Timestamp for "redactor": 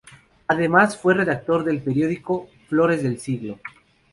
1.13-1.63